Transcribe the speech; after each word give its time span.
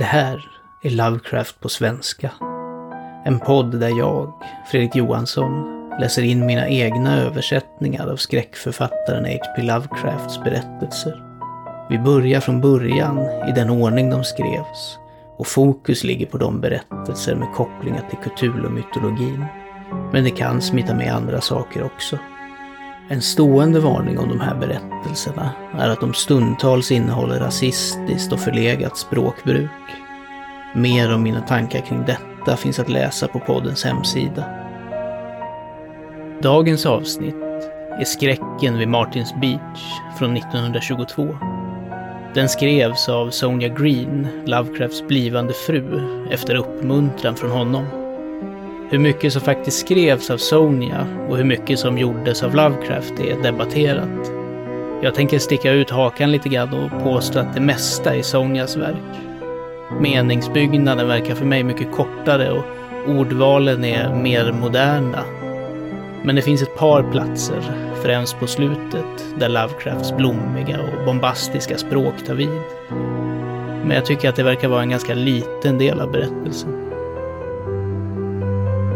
Det 0.00 0.06
här 0.06 0.48
är 0.82 0.90
Lovecraft 0.90 1.60
på 1.60 1.68
svenska. 1.68 2.30
En 3.24 3.38
podd 3.38 3.80
där 3.80 3.98
jag, 3.98 4.32
Fredrik 4.70 4.96
Johansson, 4.96 5.64
läser 6.00 6.22
in 6.22 6.46
mina 6.46 6.68
egna 6.68 7.16
översättningar 7.16 8.06
av 8.12 8.16
skräckförfattaren 8.16 9.24
H.P. 9.24 9.62
Lovecrafts 9.62 10.42
berättelser. 10.44 11.22
Vi 11.90 11.98
börjar 11.98 12.40
från 12.40 12.60
början 12.60 13.18
i 13.48 13.52
den 13.54 13.70
ordning 13.70 14.10
de 14.10 14.24
skrevs 14.24 14.98
och 15.38 15.46
fokus 15.46 16.04
ligger 16.04 16.26
på 16.26 16.38
de 16.38 16.60
berättelser 16.60 17.34
med 17.34 17.54
kopplingar 17.54 18.04
till 18.10 18.18
Cthulhu-mytologin. 18.18 19.44
Men 20.12 20.24
det 20.24 20.30
kan 20.30 20.62
smita 20.62 20.94
med 20.94 21.14
andra 21.14 21.40
saker 21.40 21.82
också. 21.82 22.18
En 23.12 23.22
stående 23.22 23.80
varning 23.80 24.18
om 24.18 24.28
de 24.28 24.40
här 24.40 24.54
berättelserna 24.54 25.50
är 25.78 25.88
att 25.88 26.00
de 26.00 26.14
stundtals 26.14 26.92
innehåller 26.92 27.40
rasistiskt 27.40 28.32
och 28.32 28.40
förlegat 28.40 28.98
språkbruk. 28.98 29.70
Mer 30.74 31.14
om 31.14 31.22
mina 31.22 31.40
tankar 31.40 31.80
kring 31.80 32.04
detta 32.06 32.56
finns 32.56 32.78
att 32.78 32.88
läsa 32.88 33.28
på 33.28 33.38
poddens 33.38 33.84
hemsida. 33.84 34.44
Dagens 36.42 36.86
avsnitt 36.86 37.34
är 38.00 38.04
Skräcken 38.04 38.78
vid 38.78 38.88
Martins 38.88 39.34
Beach 39.40 39.80
från 40.18 40.36
1922. 40.36 41.38
Den 42.34 42.48
skrevs 42.48 43.08
av 43.08 43.30
Sonja 43.30 43.68
Green, 43.68 44.28
Lovecrafts 44.46 45.08
blivande 45.08 45.52
fru, 45.52 46.00
efter 46.30 46.54
uppmuntran 46.54 47.36
från 47.36 47.50
honom. 47.50 47.99
Hur 48.90 48.98
mycket 48.98 49.32
som 49.32 49.42
faktiskt 49.42 49.78
skrevs 49.78 50.30
av 50.30 50.36
Sonia 50.36 51.06
och 51.28 51.36
hur 51.36 51.44
mycket 51.44 51.78
som 51.78 51.98
gjordes 51.98 52.42
av 52.42 52.54
Lovecraft 52.54 53.20
är 53.20 53.42
debatterat. 53.42 54.32
Jag 55.02 55.14
tänker 55.14 55.38
sticka 55.38 55.72
ut 55.72 55.90
hakan 55.90 56.32
lite 56.32 56.48
grann 56.48 56.74
och 56.74 57.02
påstå 57.02 57.38
att 57.38 57.54
det 57.54 57.60
mesta 57.60 58.16
är 58.16 58.22
Sonias 58.22 58.76
verk. 58.76 59.20
Meningsbyggnaden 60.00 61.08
verkar 61.08 61.34
för 61.34 61.44
mig 61.44 61.62
mycket 61.62 61.92
kortare 61.92 62.50
och 62.50 62.64
ordvalen 63.08 63.84
är 63.84 64.14
mer 64.14 64.52
moderna. 64.52 65.24
Men 66.24 66.36
det 66.36 66.42
finns 66.42 66.62
ett 66.62 66.76
par 66.76 67.10
platser, 67.12 67.62
främst 68.02 68.38
på 68.40 68.46
slutet, 68.46 69.24
där 69.38 69.48
Lovecrafts 69.48 70.16
blommiga 70.16 70.80
och 70.80 71.04
bombastiska 71.06 71.78
språk 71.78 72.14
tar 72.26 72.34
vid. 72.34 72.60
Men 73.84 73.90
jag 73.90 74.04
tycker 74.04 74.28
att 74.28 74.36
det 74.36 74.42
verkar 74.42 74.68
vara 74.68 74.82
en 74.82 74.90
ganska 74.90 75.14
liten 75.14 75.78
del 75.78 76.00
av 76.00 76.12
berättelsen. 76.12 76.79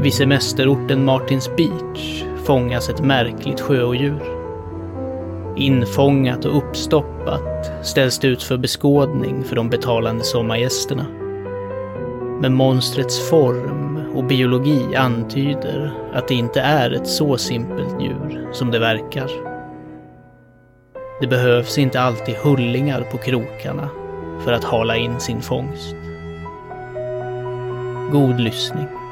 Vid 0.04 0.14
semesterorten 0.14 1.04
Martins 1.04 1.50
Beach 1.56 2.24
fångas 2.44 2.88
ett 2.88 3.00
märkligt 3.00 3.60
sjöodjur. 3.60 4.22
Infångat 5.56 6.44
och 6.44 6.58
uppstoppat 6.58 7.86
ställs 7.86 8.18
det 8.18 8.28
ut 8.28 8.42
för 8.42 8.56
beskådning 8.56 9.44
för 9.44 9.56
de 9.56 9.70
betalande 9.70 10.24
sommargästerna. 10.24 11.06
Men 12.40 12.54
monstrets 12.54 13.28
form 13.30 13.96
och 14.14 14.24
biologi 14.24 14.96
antyder 14.96 15.92
att 16.12 16.28
det 16.28 16.34
inte 16.34 16.60
är 16.60 16.90
ett 16.90 17.06
så 17.06 17.36
simpelt 17.36 18.00
djur 18.02 18.48
som 18.52 18.70
det 18.70 18.78
verkar. 18.78 19.30
Det 21.20 21.26
behövs 21.26 21.78
inte 21.78 22.00
alltid 22.00 22.34
hullingar 22.34 23.00
på 23.00 23.18
krokarna 23.18 23.88
för 24.44 24.52
att 24.52 24.64
hala 24.64 24.96
in 24.96 25.20
sin 25.20 25.42
fångst. 25.42 25.96
God 28.12 28.40
lyssning. 28.40 29.03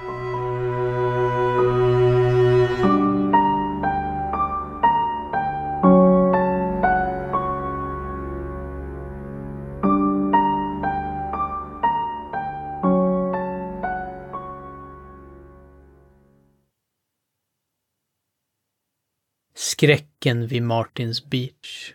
Skräcken 19.83 20.47
vid 20.47 20.63
Martins 20.63 21.25
Beach. 21.25 21.93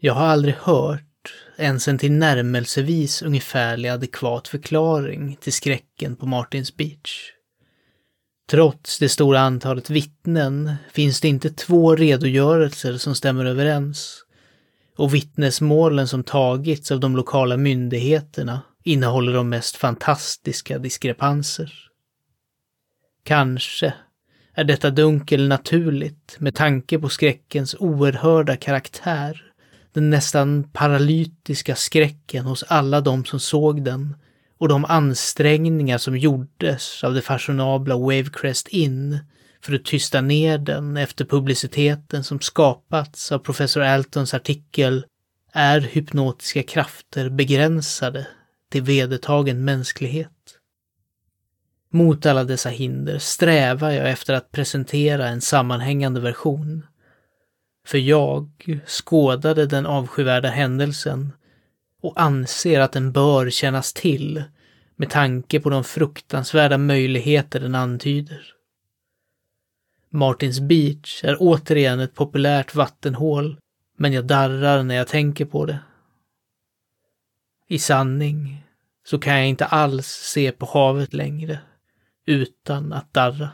Jag 0.00 0.14
har 0.14 0.26
aldrig 0.26 0.54
hört 0.54 1.34
ens 1.58 1.88
en 1.88 1.98
tillnärmelsevis 1.98 3.22
ungefärlig 3.22 3.88
adekvat 3.88 4.48
förklaring 4.48 5.36
till 5.40 5.52
skräcken 5.52 6.16
på 6.16 6.26
Martins 6.26 6.76
Beach. 6.76 7.32
Trots 8.50 8.98
det 8.98 9.08
stora 9.08 9.40
antalet 9.40 9.90
vittnen 9.90 10.74
finns 10.90 11.20
det 11.20 11.28
inte 11.28 11.50
två 11.50 11.96
redogörelser 11.96 12.96
som 12.96 13.14
stämmer 13.14 13.44
överens. 13.44 14.24
Och 14.96 15.14
vittnesmålen 15.14 16.08
som 16.08 16.24
tagits 16.24 16.90
av 16.90 17.00
de 17.00 17.16
lokala 17.16 17.56
myndigheterna 17.56 18.62
innehåller 18.82 19.32
de 19.32 19.48
mest 19.48 19.76
fantastiska 19.76 20.78
diskrepanser. 20.78 21.72
Kanske 23.24 23.94
är 24.54 24.64
detta 24.64 24.90
dunkel 24.90 25.48
naturligt 25.48 26.36
med 26.38 26.54
tanke 26.54 26.98
på 26.98 27.08
skräckens 27.08 27.76
oerhörda 27.78 28.56
karaktär. 28.56 29.52
Den 29.92 30.10
nästan 30.10 30.64
paralytiska 30.72 31.76
skräcken 31.76 32.44
hos 32.44 32.62
alla 32.62 33.00
de 33.00 33.24
som 33.24 33.40
såg 33.40 33.84
den 33.84 34.16
och 34.58 34.68
de 34.68 34.84
ansträngningar 34.84 35.98
som 35.98 36.18
gjordes 36.18 37.04
av 37.04 37.14
det 37.14 37.22
fashionabla 37.22 37.96
Wavecrest 37.96 38.68
Inn 38.68 39.18
för 39.60 39.74
att 39.74 39.84
tysta 39.84 40.20
ner 40.20 40.58
den 40.58 40.96
efter 40.96 41.24
publiciteten 41.24 42.24
som 42.24 42.40
skapats 42.40 43.32
av 43.32 43.38
professor 43.38 43.82
Altons 43.82 44.34
artikel 44.34 45.04
Är 45.52 45.80
hypnotiska 45.80 46.62
krafter 46.62 47.28
begränsade 47.28 48.26
till 48.70 48.82
vedertagen 48.82 49.64
mänsklighet? 49.64 50.28
Mot 51.94 52.26
alla 52.26 52.44
dessa 52.44 52.68
hinder 52.68 53.18
strävar 53.18 53.90
jag 53.90 54.10
efter 54.10 54.34
att 54.34 54.52
presentera 54.52 55.28
en 55.28 55.40
sammanhängande 55.40 56.20
version. 56.20 56.86
För 57.86 57.98
jag 57.98 58.50
skådade 58.86 59.66
den 59.66 59.86
avskyvärda 59.86 60.48
händelsen 60.48 61.32
och 62.02 62.20
anser 62.20 62.80
att 62.80 62.92
den 62.92 63.12
bör 63.12 63.50
kännas 63.50 63.92
till 63.92 64.44
med 64.96 65.10
tanke 65.10 65.60
på 65.60 65.70
de 65.70 65.84
fruktansvärda 65.84 66.78
möjligheter 66.78 67.60
den 67.60 67.74
antyder. 67.74 68.54
Martins 70.10 70.60
Beach 70.60 71.24
är 71.24 71.36
återigen 71.40 72.00
ett 72.00 72.14
populärt 72.14 72.74
vattenhål, 72.74 73.56
men 73.96 74.12
jag 74.12 74.26
darrar 74.26 74.82
när 74.82 74.94
jag 74.94 75.08
tänker 75.08 75.44
på 75.44 75.66
det. 75.66 75.78
I 77.68 77.78
sanning 77.78 78.66
så 79.04 79.18
kan 79.18 79.36
jag 79.36 79.48
inte 79.48 79.66
alls 79.66 80.06
se 80.06 80.52
på 80.52 80.66
havet 80.66 81.14
längre 81.14 81.60
utan 82.26 82.92
att 82.92 83.14
darra. 83.14 83.48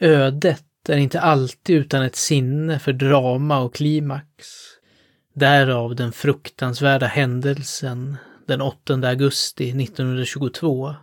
Ödet 0.00 0.88
är 0.88 0.96
inte 0.96 1.20
alltid 1.20 1.76
utan 1.76 2.02
ett 2.02 2.16
sinne 2.16 2.78
för 2.78 2.92
drama 2.92 3.60
och 3.60 3.74
klimax. 3.74 4.46
Därav 5.34 5.96
den 5.96 6.12
fruktansvärda 6.12 7.06
händelsen 7.06 8.16
den 8.46 8.60
8 8.60 8.94
augusti 8.94 9.82
1922, 9.82 10.94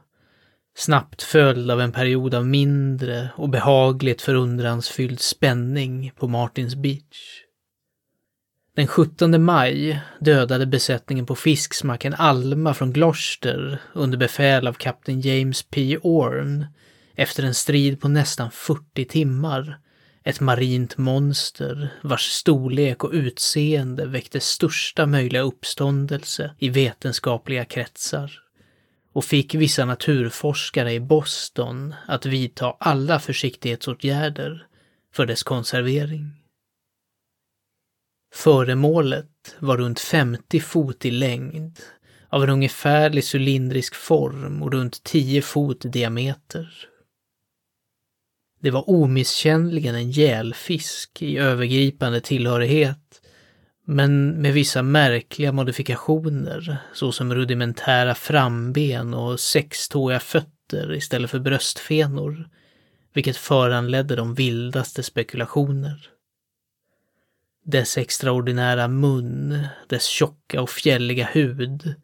snabbt 0.76 1.22
följd 1.22 1.72
av 1.72 1.82
en 1.82 1.92
period 1.92 2.36
av 2.36 2.46
mindre 2.46 3.30
och 3.36 3.50
behagligt 3.50 4.22
förundransfylld 4.22 5.20
spänning 5.20 6.12
på 6.16 6.28
Martins 6.28 6.76
Beach. 6.76 7.44
Den 8.80 8.88
17 8.88 9.44
maj 9.44 10.02
dödade 10.20 10.66
besättningen 10.66 11.26
på 11.26 11.36
fisksmacken 11.36 12.14
Alma 12.14 12.74
från 12.74 12.94
Gloucester 12.94 13.82
under 13.94 14.18
befäl 14.18 14.68
av 14.68 14.74
kapten 14.74 15.22
James 15.22 15.64
P. 15.64 15.98
Orne 16.02 16.68
efter 17.16 17.44
en 17.44 17.54
strid 17.54 18.02
på 18.02 18.08
nästan 18.08 18.52
40 18.52 19.06
timmar 19.06 19.80
ett 20.24 20.40
marint 20.40 20.98
monster 20.98 21.94
vars 22.04 22.22
storlek 22.22 23.04
och 23.04 23.12
utseende 23.14 24.06
väckte 24.06 24.40
största 24.40 25.06
möjliga 25.06 25.42
uppståndelse 25.42 26.52
i 26.58 26.70
vetenskapliga 26.70 27.66
kretsar 27.66 28.32
och 29.14 29.26
fick 29.26 29.56
vissa 29.56 29.86
naturforskare 29.86 30.94
i 30.94 31.00
Boston 31.00 31.96
att 32.08 32.26
vidta 32.26 32.76
alla 32.80 33.20
försiktighetsåtgärder 33.20 34.66
för 35.14 35.26
dess 35.26 35.44
konservering. 35.44 36.39
Föremålet 38.34 39.56
var 39.60 39.78
runt 39.78 40.00
50 40.00 40.60
fot 40.60 41.06
i 41.06 41.12
längd, 41.12 41.80
av 42.30 42.44
en 42.44 42.50
ungefärlig 42.50 43.24
cylindrisk 43.36 43.96
form 43.96 44.64
och 44.64 44.72
runt 44.72 45.04
10 45.04 45.42
fot 45.42 45.86
i 45.86 45.90
diameter. 45.90 46.90
Det 48.62 48.72
var 48.72 48.90
omisskännligen 48.90 49.96
en 49.96 50.12
gälfisk 50.12 51.22
i 51.22 51.38
övergripande 51.38 52.22
tillhörighet, 52.22 53.22
men 53.86 54.42
med 54.42 54.54
vissa 54.54 54.82
märkliga 54.82 55.52
modifikationer, 55.52 56.78
såsom 56.94 57.36
rudimentära 57.36 58.16
framben 58.16 59.14
och 59.14 59.40
sextåiga 59.40 60.20
fötter 60.20 60.94
istället 60.94 61.32
för 61.32 61.40
bröstfenor, 61.40 62.50
vilket 63.14 63.38
föranledde 63.38 64.16
de 64.16 64.34
vildaste 64.34 65.04
spekulationer. 65.04 66.10
Dess 67.72 67.98
extraordinära 67.98 68.88
mun, 68.88 69.68
dess 69.88 70.06
tjocka 70.06 70.62
och 70.62 70.70
fjälliga 70.70 71.26
hud 71.26 71.96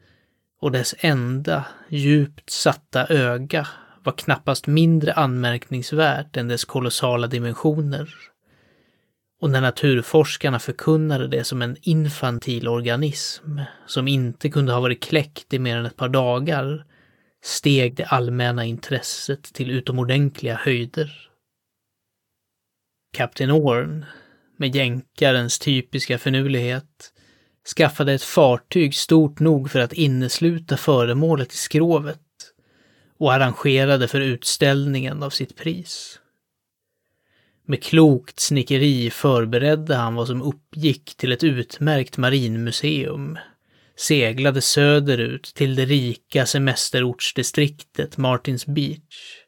och 0.62 0.72
dess 0.72 0.96
enda 1.00 1.66
djupt 1.90 2.50
satta 2.50 3.08
öga 3.08 3.68
var 4.04 4.14
knappast 4.14 4.68
mindre 4.68 5.14
anmärkningsvärt 5.14 6.38
än 6.38 6.48
dess 6.48 6.66
kolossala 6.66 7.28
dimensioner. 7.28 8.10
Och 9.42 9.50
när 9.50 9.62
naturforskarna 9.62 10.60
förkunnade 10.60 11.28
det 11.28 11.44
som 11.44 11.62
en 11.62 11.78
infantil 11.82 12.68
organism 12.68 13.60
som 13.86 14.08
inte 14.08 14.50
kunde 14.50 14.74
ha 14.74 14.80
varit 14.80 15.04
kläckt 15.04 15.54
i 15.54 15.60
mer 15.60 15.78
än 15.78 15.86
ett 15.86 15.98
par 15.98 16.10
dagar 16.10 16.86
steg 17.44 17.96
det 17.96 18.06
allmänna 18.06 18.66
intresset 18.66 19.44
till 19.44 19.72
utomordentliga 19.72 20.56
höjder. 20.56 21.30
Kapten 23.18 23.52
Orn, 23.52 24.06
med 24.58 24.76
jänkarens 24.76 25.60
typiska 25.60 26.18
finurlighet, 26.18 27.12
skaffade 27.78 28.14
ett 28.14 28.24
fartyg 28.24 28.96
stort 28.96 29.40
nog 29.40 29.72
för 29.72 29.80
att 29.80 29.94
innesluta 29.94 30.78
föremålet 30.78 31.54
i 31.54 31.58
skrovet 31.58 32.20
och 33.18 33.34
arrangerade 33.34 34.08
för 34.08 34.22
utställningen 34.22 35.24
av 35.24 35.30
sitt 35.30 35.56
pris. 35.56 36.20
Med 37.68 37.84
klokt 37.84 38.40
snickeri 38.40 39.10
förberedde 39.10 39.96
han 39.96 40.16
vad 40.16 40.28
som 40.28 40.42
uppgick 40.42 41.16
till 41.18 41.32
ett 41.32 41.44
utmärkt 41.44 42.18
marinmuseum, 42.18 43.38
seglade 43.96 44.62
söderut 44.62 45.44
till 45.56 45.76
det 45.76 45.86
rika 45.86 46.46
semesterortsdistriktet 46.46 48.18
Martins 48.18 48.66
Beach, 48.66 49.45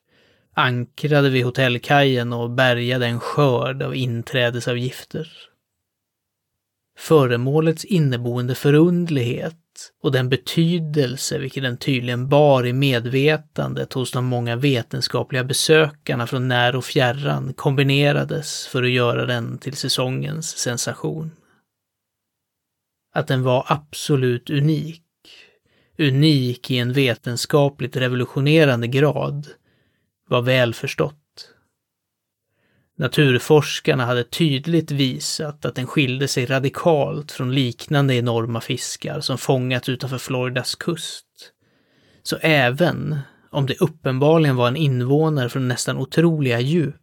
ankrade 0.57 1.29
vid 1.29 1.45
hotellkajen 1.45 2.33
och 2.33 2.49
bärgade 2.49 3.05
en 3.05 3.19
skörd 3.19 3.83
av 3.83 3.95
inträdesavgifter. 3.95 5.31
Föremålets 6.97 7.85
inneboende 7.85 8.55
förundlighet 8.55 9.55
och 10.03 10.11
den 10.11 10.29
betydelse 10.29 11.37
vilken 11.39 11.63
den 11.63 11.77
tydligen 11.77 12.29
bar 12.29 12.65
i 12.65 12.73
medvetandet 12.73 13.93
hos 13.93 14.11
de 14.11 14.25
många 14.25 14.55
vetenskapliga 14.55 15.43
besökarna 15.43 16.27
från 16.27 16.47
när 16.47 16.75
och 16.75 16.85
fjärran 16.85 17.53
kombinerades 17.53 18.67
för 18.67 18.83
att 18.83 18.89
göra 18.89 19.25
den 19.25 19.57
till 19.57 19.75
säsongens 19.75 20.57
sensation. 20.57 21.31
Att 23.13 23.27
den 23.27 23.43
var 23.43 23.65
absolut 23.67 24.49
unik, 24.49 25.03
unik 25.97 26.71
i 26.71 26.77
en 26.77 26.93
vetenskapligt 26.93 27.95
revolutionerande 27.95 28.87
grad, 28.87 29.47
var 30.27 30.41
väl 30.41 30.73
förstått. 30.73 31.53
Naturforskarna 32.97 34.05
hade 34.05 34.23
tydligt 34.23 34.91
visat 34.91 35.65
att 35.65 35.75
den 35.75 35.87
skilde 35.87 36.27
sig 36.27 36.45
radikalt 36.45 37.31
från 37.31 37.55
liknande 37.55 38.15
enorma 38.15 38.61
fiskar 38.61 39.19
som 39.19 39.37
fångats 39.37 39.89
utanför 39.89 40.17
Floridas 40.17 40.75
kust. 40.75 41.25
Så 42.23 42.37
även 42.41 43.19
om 43.49 43.65
det 43.65 43.81
uppenbarligen 43.81 44.55
var 44.55 44.67
en 44.67 44.75
invånare 44.75 45.49
från 45.49 45.67
nästan 45.67 45.97
otroliga 45.97 46.59
djup, 46.59 46.95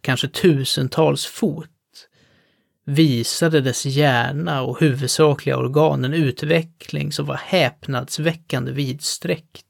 kanske 0.00 0.28
tusentals 0.28 1.26
fot, 1.26 1.68
visade 2.84 3.60
dess 3.60 3.86
hjärna 3.86 4.62
och 4.62 4.80
huvudsakliga 4.80 5.58
organ 5.58 6.04
en 6.04 6.14
utveckling 6.14 7.12
som 7.12 7.26
var 7.26 7.36
häpnadsväckande 7.36 8.72
vidsträckt 8.72 9.66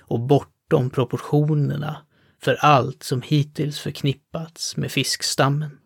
och 0.00 0.20
bortom 0.20 0.90
proportionerna 0.90 1.96
för 2.40 2.54
allt 2.54 3.02
som 3.02 3.22
hittills 3.22 3.78
förknippats 3.78 4.76
med 4.76 4.92
fiskstammen. 4.92 5.78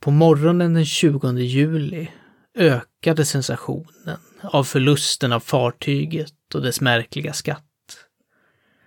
På 0.00 0.10
morgonen 0.10 0.74
den 0.74 0.86
20 0.86 1.32
juli 1.32 2.08
ökade 2.54 3.24
sensationen 3.24 4.18
av 4.42 4.64
förlusten 4.64 5.32
av 5.32 5.40
fartyget 5.40 6.54
och 6.54 6.62
dess 6.62 6.80
märkliga 6.80 7.32
skatt. 7.32 7.64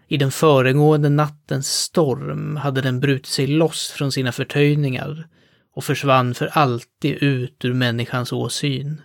I 0.08 0.18
den 0.18 0.32
föregående 0.32 1.10
nattens 1.10 1.68
storm 1.68 2.56
hade 2.56 2.82
den 2.82 3.00
brutit 3.00 3.26
sig 3.26 3.48
loss 3.48 3.92
från 3.92 4.12
sina 4.12 4.32
förtöjningar 4.32 5.28
och 5.76 5.84
försvann 5.84 6.34
för 6.34 6.48
alltid 6.48 7.16
ut 7.24 7.66
ur 7.66 7.74
människans 7.74 8.34
åsyn, 8.34 9.02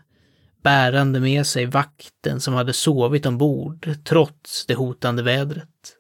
bärande 0.63 1.21
med 1.21 1.47
sig 1.47 1.67
vakten 1.67 2.41
som 2.41 2.55
hade 2.55 2.73
sovit 2.73 3.27
ombord 3.27 3.91
trots 4.05 4.67
det 4.67 4.75
hotande 4.75 5.23
vädret. 5.23 6.00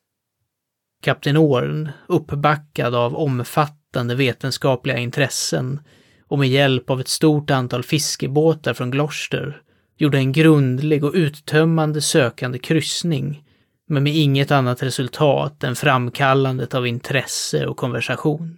Kapten 1.02 1.36
Orn, 1.36 1.88
uppbackad 2.06 2.94
av 2.94 3.16
omfattande 3.16 4.14
vetenskapliga 4.14 4.98
intressen 4.98 5.80
och 6.28 6.38
med 6.38 6.48
hjälp 6.48 6.90
av 6.90 7.00
ett 7.00 7.08
stort 7.08 7.50
antal 7.50 7.82
fiskebåtar 7.82 8.74
från 8.74 8.90
Gloucester, 8.90 9.62
gjorde 9.96 10.18
en 10.18 10.32
grundlig 10.32 11.04
och 11.04 11.12
uttömmande 11.14 12.00
sökande 12.00 12.58
kryssning, 12.58 13.44
men 13.88 14.02
med 14.02 14.16
inget 14.16 14.50
annat 14.50 14.82
resultat 14.82 15.64
än 15.64 15.76
framkallandet 15.76 16.74
av 16.74 16.86
intresse 16.86 17.66
och 17.66 17.76
konversation. 17.76 18.56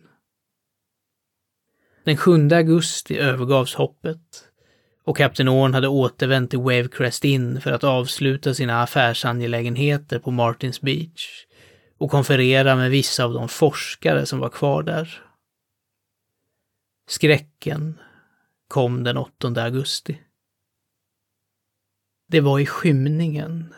Den 2.04 2.16
7 2.16 2.48
augusti 2.52 3.18
övergavs 3.18 3.74
hoppet 3.74 4.44
och 5.04 5.16
kapten 5.16 5.48
Orn 5.48 5.74
hade 5.74 5.88
återvänt 5.88 6.50
till 6.50 6.58
Wavecrest 6.58 7.24
Inn 7.24 7.60
för 7.60 7.72
att 7.72 7.84
avsluta 7.84 8.54
sina 8.54 8.82
affärsangelägenheter 8.82 10.18
på 10.18 10.30
Martins 10.30 10.80
Beach 10.80 11.46
och 11.98 12.10
konferera 12.10 12.76
med 12.76 12.90
vissa 12.90 13.24
av 13.24 13.32
de 13.32 13.48
forskare 13.48 14.26
som 14.26 14.38
var 14.38 14.48
kvar 14.48 14.82
där. 14.82 15.22
Skräcken 17.08 17.98
kom 18.68 19.04
den 19.04 19.16
8 19.16 19.62
augusti. 19.62 20.20
Det 22.28 22.40
var 22.40 22.58
i 22.58 22.66
skymningen, 22.66 23.74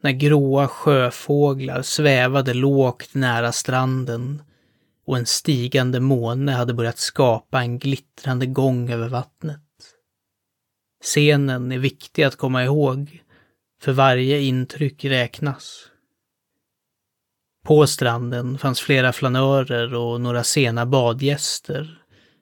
när 0.00 0.12
gråa 0.12 0.68
sjöfåglar 0.68 1.82
svävade 1.82 2.54
lågt 2.54 3.14
nära 3.14 3.52
stranden 3.52 4.42
och 5.06 5.18
en 5.18 5.26
stigande 5.26 6.00
måne 6.00 6.52
hade 6.52 6.74
börjat 6.74 6.98
skapa 6.98 7.60
en 7.60 7.78
glittrande 7.78 8.46
gång 8.46 8.90
över 8.90 9.08
vattnet. 9.08 9.60
Scenen 11.02 11.72
är 11.72 11.78
viktig 11.78 12.22
att 12.22 12.36
komma 12.36 12.64
ihåg, 12.64 13.22
för 13.80 13.92
varje 13.92 14.40
intryck 14.40 15.04
räknas. 15.04 15.90
På 17.64 17.86
stranden 17.86 18.58
fanns 18.58 18.80
flera 18.80 19.12
flanörer 19.12 19.94
och 19.94 20.20
några 20.20 20.44
sena 20.44 20.86
badgäster, 20.86 21.98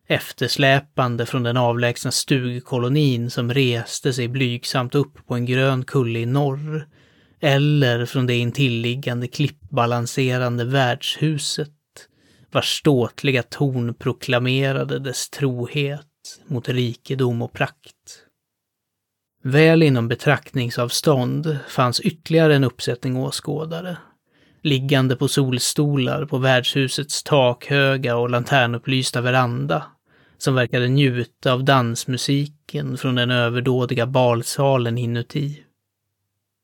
eftersläpande 0.08 1.26
från 1.26 1.42
den 1.42 1.56
avlägsna 1.56 2.10
stugkolonin 2.10 3.30
som 3.30 3.54
reste 3.54 4.12
sig 4.12 4.28
blygsamt 4.28 4.94
upp 4.94 5.26
på 5.26 5.34
en 5.34 5.46
grön 5.46 5.84
kulle 5.84 6.18
i 6.18 6.26
norr, 6.26 6.88
eller 7.40 8.06
från 8.06 8.26
det 8.26 8.34
intilliggande 8.34 9.28
klippbalanserande 9.28 10.64
värdshuset, 10.64 11.68
vars 12.52 12.78
ståtliga 12.78 13.42
torn 13.42 13.94
proklamerade 13.94 14.98
dess 14.98 15.30
trohet 15.30 16.40
mot 16.46 16.68
rikedom 16.68 17.42
och 17.42 17.52
prakt. 17.52 18.22
Väl 19.44 19.82
inom 19.82 20.08
betraktningsavstånd 20.08 21.58
fanns 21.68 22.00
ytterligare 22.00 22.56
en 22.56 22.64
uppsättning 22.64 23.16
åskådare, 23.16 23.96
liggande 24.62 25.16
på 25.16 25.28
solstolar 25.28 26.24
på 26.24 26.38
värdshusets 26.38 27.22
takhöga 27.22 28.16
och 28.16 28.30
lanternupplysta 28.30 29.20
veranda, 29.20 29.84
som 30.38 30.54
verkade 30.54 30.88
njuta 30.88 31.52
av 31.52 31.64
dansmusiken 31.64 32.96
från 32.96 33.14
den 33.14 33.30
överdådiga 33.30 34.06
balsalen 34.06 34.98
inuti. 34.98 35.62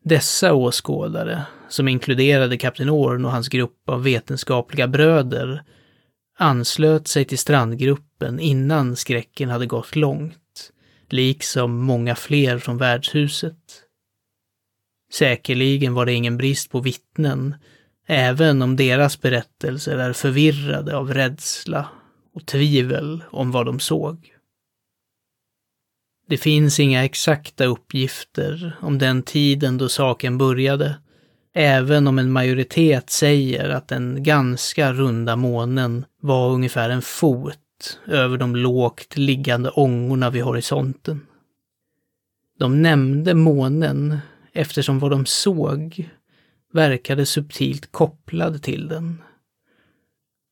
Dessa 0.05 0.55
åskådare, 0.55 1.43
som 1.69 1.89
inkluderade 1.89 2.57
kapten 2.57 2.91
Orn 2.91 3.25
och 3.25 3.33
hans 3.33 3.49
grupp 3.49 3.89
av 3.89 4.03
vetenskapliga 4.03 4.89
bröder, 4.89 5.63
anslöt 6.39 7.09
sig 7.09 7.25
till 7.25 7.39
strandgruppen 7.39 8.41
innan 8.41 8.97
skräcken 8.97 9.49
hade 9.49 9.67
gått 9.67 9.97
långt, 9.97 10.73
liksom 11.09 11.79
många 11.79 12.15
fler 12.15 12.59
från 12.59 12.79
värdshuset. 12.79 13.85
Säkerligen 15.13 15.95
var 15.95 16.07
det 16.07 16.13
ingen 16.13 16.37
brist 16.37 16.71
på 16.71 16.81
vittnen 16.81 17.55
även 18.11 18.63
om 18.63 18.77
deras 18.77 19.21
berättelser 19.21 19.99
är 19.99 20.13
förvirrade 20.13 20.97
av 20.97 21.15
rädsla 21.15 21.89
och 22.35 22.47
tvivel 22.47 23.25
om 23.31 23.51
vad 23.51 23.67
de 23.67 23.81
såg. 23.81 24.35
Det 26.29 26.37
finns 26.37 26.81
inga 26.81 27.05
exakta 27.05 27.65
uppgifter 27.65 28.77
om 28.81 28.99
den 28.99 29.23
tiden 29.23 29.79
då 29.79 29.89
saken 29.89 30.39
började, 30.39 30.95
även 31.55 32.07
om 32.07 32.19
en 32.19 32.33
majoritet 32.33 33.11
säger 33.11 33.69
att 33.69 33.89
den 33.89 34.23
ganska 34.23 34.93
runda 34.93 35.37
månen 35.37 36.05
var 36.21 36.51
ungefär 36.51 36.91
en 36.91 37.03
fot 37.03 37.99
över 38.07 38.39
de 38.39 38.57
lågt 38.57 39.17
liggande 39.17 39.71
ångorna 39.71 40.31
vid 40.31 40.43
horisonten. 40.43 41.27
De 42.59 42.83
nämnde 42.83 43.35
månen 43.35 44.19
eftersom 44.53 44.99
vad 44.99 45.11
de 45.11 45.27
såg 45.27 46.09
verkade 46.79 47.27
subtilt 47.27 47.93
kopplad 47.93 48.63
till 48.63 48.89
den. 48.89 49.23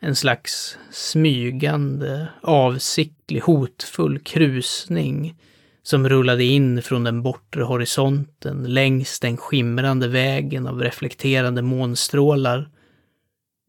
En 0.00 0.16
slags 0.16 0.78
smygande, 0.90 2.28
avsiktlig 2.42 3.40
hotfull 3.40 4.18
krusning 4.18 5.34
som 5.82 6.08
rullade 6.08 6.44
in 6.44 6.82
från 6.82 7.04
den 7.04 7.22
bortre 7.22 7.62
horisonten 7.62 8.64
längs 8.74 9.20
den 9.20 9.36
skimrande 9.36 10.08
vägen 10.08 10.66
av 10.66 10.80
reflekterande 10.80 11.62
månstrålar, 11.62 12.70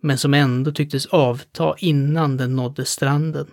men 0.01 0.17
som 0.17 0.33
ändå 0.33 0.71
tycktes 0.71 1.05
avta 1.05 1.75
innan 1.77 2.37
den 2.37 2.55
nådde 2.55 2.85
stranden. 2.85 3.47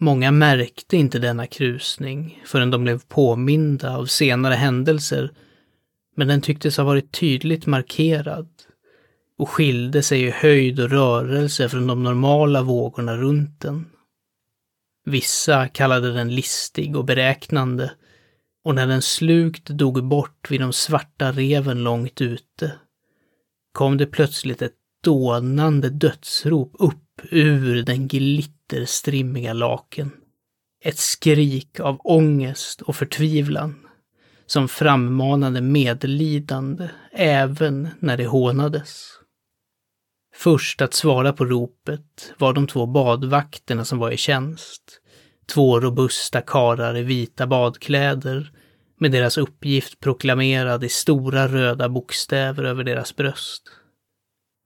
Många 0.00 0.30
märkte 0.30 0.96
inte 0.96 1.18
denna 1.18 1.46
krusning 1.46 2.42
förrän 2.46 2.70
de 2.70 2.84
blev 2.84 3.00
påminda 3.08 3.96
av 3.96 4.06
senare 4.06 4.54
händelser, 4.54 5.30
men 6.18 6.28
den 6.28 6.40
tycktes 6.40 6.76
ha 6.76 6.84
varit 6.84 7.12
tydligt 7.12 7.66
markerad 7.66 8.48
och 9.38 9.48
skilde 9.48 10.02
sig 10.02 10.22
i 10.22 10.30
höjd 10.30 10.80
och 10.80 10.90
rörelse 10.90 11.68
från 11.68 11.86
de 11.86 12.02
normala 12.02 12.62
vågorna 12.62 13.16
runt 13.16 13.60
den. 13.60 13.86
Vissa 15.04 15.68
kallade 15.68 16.12
den 16.12 16.34
listig 16.34 16.96
och 16.96 17.04
beräknande 17.04 17.92
och 18.64 18.74
när 18.74 18.86
den 18.86 19.02
slukt 19.02 19.66
dog 19.66 20.04
bort 20.04 20.50
vid 20.50 20.60
de 20.60 20.72
svarta 20.72 21.32
reven 21.32 21.82
långt 21.82 22.20
ute 22.20 22.72
kom 23.72 23.96
det 23.96 24.06
plötsligt 24.06 24.62
ett 24.62 24.76
dånande 25.04 25.90
dödsrop 25.90 26.72
upp 26.78 27.20
ur 27.30 27.82
den 27.82 28.08
glitterstrimmiga 28.08 29.52
laken. 29.52 30.10
Ett 30.84 30.98
skrik 30.98 31.80
av 31.80 32.00
ångest 32.04 32.82
och 32.82 32.96
förtvivlan 32.96 33.87
som 34.48 34.68
frammanade 34.68 35.60
medlidande 35.60 36.88
även 37.12 37.88
när 37.98 38.16
det 38.16 38.26
hånades. 38.26 39.08
Först 40.34 40.82
att 40.82 40.94
svara 40.94 41.32
på 41.32 41.44
ropet 41.44 42.34
var 42.38 42.52
de 42.52 42.66
två 42.66 42.86
badvakterna 42.86 43.84
som 43.84 43.98
var 43.98 44.10
i 44.10 44.16
tjänst. 44.16 45.00
Två 45.54 45.80
robusta 45.80 46.40
karar 46.40 46.96
i 46.96 47.02
vita 47.02 47.46
badkläder 47.46 48.52
med 49.00 49.12
deras 49.12 49.38
uppgift 49.38 50.00
proklamerad 50.00 50.84
i 50.84 50.88
stora 50.88 51.48
röda 51.48 51.88
bokstäver 51.88 52.64
över 52.64 52.84
deras 52.84 53.16
bröst. 53.16 53.62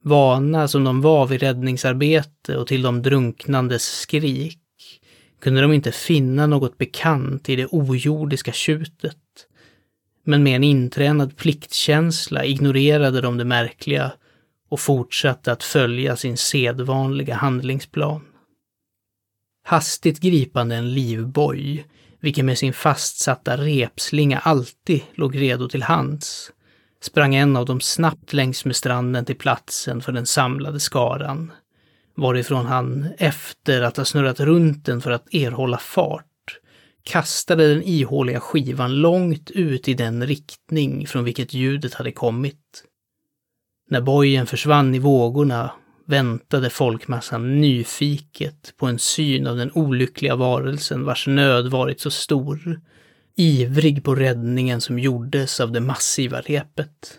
Vana 0.05 0.69
som 0.69 0.85
de 0.85 1.01
var 1.01 1.27
vid 1.27 1.41
räddningsarbete 1.41 2.57
och 2.57 2.67
till 2.67 2.83
de 2.83 3.03
drunknandes 3.03 3.83
skrik 3.83 4.59
kunde 5.41 5.61
de 5.61 5.73
inte 5.73 5.93
finna 5.93 6.47
något 6.47 6.79
bekant 6.79 7.49
i 7.49 7.57
det 7.57 7.69
ojordiska 7.71 8.53
tjutet. 8.53 9.19
Men 10.25 10.43
med 10.43 10.57
en 10.57 10.65
intränad 10.65 11.37
pliktkänsla 11.37 12.45
ignorerade 12.45 13.21
de 13.21 13.39
det 13.39 13.45
märkliga 13.45 14.13
och 14.69 14.81
fortsatte 14.81 15.53
att 15.53 15.63
följa 15.63 16.17
sin 16.17 16.37
sedvanliga 16.37 17.35
handlingsplan. 17.35 18.23
Hastigt 19.65 20.21
gripande 20.21 20.77
en 20.77 20.95
livboj, 20.95 21.87
vilken 22.21 22.47
med 22.47 22.59
sin 22.59 22.73
fastsatta 22.73 23.57
repslinga 23.57 24.39
alltid 24.39 25.03
låg 25.15 25.41
redo 25.41 25.69
till 25.69 25.83
hands, 25.83 26.53
sprang 27.01 27.35
en 27.35 27.57
av 27.57 27.67
dem 27.67 27.81
snabbt 27.81 28.33
längs 28.33 28.65
med 28.65 28.77
stranden 28.77 29.25
till 29.25 29.39
platsen 29.39 30.01
för 30.01 30.13
den 30.13 30.27
samlade 30.27 30.81
skaran, 30.81 31.53
varifrån 32.17 32.67
han, 32.67 33.09
efter 33.19 33.83
att 33.83 33.97
ha 33.97 34.05
snurrat 34.05 34.41
runt 34.41 34.87
den 34.87 35.01
för 35.01 35.11
att 35.11 35.35
erhålla 35.35 35.79
fart, 35.79 36.32
kastade 37.03 37.75
den 37.75 37.83
ihåliga 37.83 38.41
skivan 38.41 38.95
långt 38.95 39.51
ut 39.51 39.89
i 39.89 39.95
den 39.95 40.27
riktning 40.27 41.07
från 41.07 41.25
vilket 41.25 41.55
ljudet 41.55 41.95
hade 41.95 42.13
kommit. 42.13 42.85
När 43.89 44.01
bojen 44.01 44.47
försvann 44.47 44.95
i 44.95 44.99
vågorna 44.99 45.71
väntade 46.07 46.71
folkmassan 46.71 47.61
nyfiket 47.61 48.75
på 48.77 48.87
en 48.87 48.99
syn 48.99 49.47
av 49.47 49.57
den 49.57 49.73
olyckliga 49.73 50.37
varelsen 50.37 51.05
vars 51.05 51.27
nöd 51.27 51.71
varit 51.71 52.01
så 52.01 52.11
stor, 52.11 52.81
ivrig 53.37 54.05
på 54.05 54.15
räddningen 54.15 54.81
som 54.81 54.99
gjordes 54.99 55.61
av 55.61 55.73
det 55.73 55.81
massiva 55.81 56.41
repet. 56.41 57.19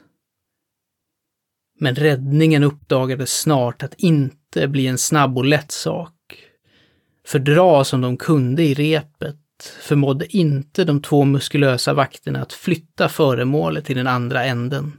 Men 1.80 1.96
räddningen 1.96 2.64
uppdagades 2.64 3.40
snart 3.40 3.84
att 3.84 3.94
inte 3.98 4.68
bli 4.68 4.88
en 4.88 4.98
snabb 4.98 5.38
och 5.38 5.46
lätt 5.46 5.72
sak. 5.72 6.14
Fördra 7.26 7.84
som 7.84 8.02
de 8.02 8.18
kunde 8.18 8.64
i 8.64 8.74
repet 8.74 9.43
förmådde 9.66 10.38
inte 10.38 10.84
de 10.84 11.02
två 11.02 11.26
muskulösa 11.26 11.94
vakterna 11.94 12.42
att 12.42 12.54
flytta 12.54 13.10
föremålet 13.10 13.86
till 13.86 13.98
den 13.98 14.08
andra 14.08 14.46
änden. 14.46 14.92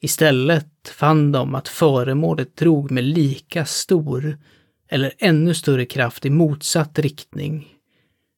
Istället 0.00 0.88
fann 0.88 1.32
de 1.32 1.54
att 1.54 1.68
föremålet 1.68 2.56
drog 2.56 2.90
med 2.90 3.04
lika 3.04 3.64
stor 3.64 4.38
eller 4.88 5.12
ännu 5.18 5.54
större 5.54 5.84
kraft 5.84 6.26
i 6.26 6.30
motsatt 6.30 6.98
riktning, 6.98 7.68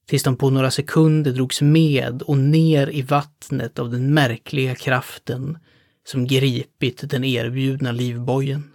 tills 0.07 0.23
de 0.23 0.37
på 0.37 0.51
några 0.51 0.71
sekunder 0.71 1.33
drogs 1.33 1.63
med 1.63 2.23
och 2.23 2.39
ner 2.39 2.89
i 2.89 3.03
vattnet 3.03 3.79
av 3.79 3.91
den 3.91 4.15
märkliga 4.15 4.75
kraften 4.75 5.59
som 6.07 6.27
gripit 6.27 7.11
den 7.11 7.25
erbjudna 7.25 7.93
livbojen. 7.93 8.71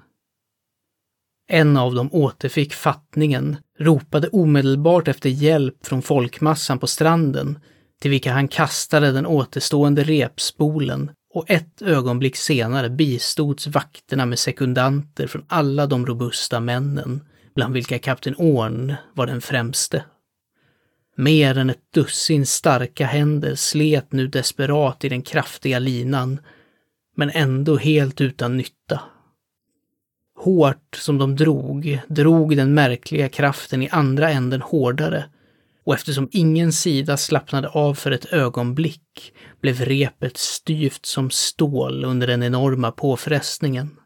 En 1.47 1.77
av 1.77 1.95
dem 1.95 2.09
återfick 2.11 2.73
fattningen, 2.73 3.57
ropade 3.79 4.27
omedelbart 4.27 5.07
efter 5.07 5.29
hjälp 5.29 5.85
från 5.85 6.01
folkmassan 6.01 6.79
på 6.79 6.87
stranden, 6.87 7.59
till 8.01 8.11
vilka 8.11 8.33
han 8.33 8.47
kastade 8.47 9.11
den 9.11 9.25
återstående 9.25 10.03
repspolen 10.03 11.11
och 11.33 11.49
ett 11.49 11.81
ögonblick 11.81 12.35
senare 12.35 12.89
bistods 12.89 13.67
vakterna 13.67 14.25
med 14.25 14.39
sekundanter 14.39 15.27
från 15.27 15.45
alla 15.47 15.87
de 15.87 16.05
robusta 16.05 16.59
männen, 16.59 17.21
bland 17.55 17.73
vilka 17.73 17.99
kapten 17.99 18.35
Orn 18.37 18.95
var 19.13 19.27
den 19.27 19.41
främste. 19.41 20.03
Mer 21.15 21.57
än 21.57 21.69
ett 21.69 21.93
dussin 21.93 22.45
starka 22.45 23.05
händer 23.05 23.55
slet 23.55 24.11
nu 24.11 24.27
desperat 24.27 25.03
i 25.03 25.09
den 25.09 25.21
kraftiga 25.21 25.79
linan, 25.79 26.39
men 27.15 27.29
ändå 27.29 27.77
helt 27.77 28.21
utan 28.21 28.57
nytta. 28.57 29.01
Hårt 30.41 30.95
som 30.95 31.17
de 31.17 31.35
drog, 31.35 32.01
drog 32.07 32.57
den 32.57 32.73
märkliga 32.73 33.29
kraften 33.29 33.81
i 33.81 33.89
andra 33.89 34.29
änden 34.29 34.61
hårdare 34.61 35.25
och 35.83 35.93
eftersom 35.93 36.29
ingen 36.31 36.73
sida 36.73 37.17
slappnade 37.17 37.67
av 37.67 37.93
för 37.93 38.11
ett 38.11 38.33
ögonblick 38.33 39.33
blev 39.61 39.81
repet 39.81 40.37
styvt 40.37 41.05
som 41.05 41.29
stål 41.29 42.05
under 42.05 42.27
den 42.27 42.43
enorma 42.43 42.91
påfrestningen. 42.91 43.97